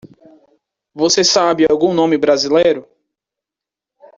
Você 0.95 1.23
sabe 1.23 1.63
algum 1.69 1.93
nome 1.93 2.17
brasileiro? 2.17 2.87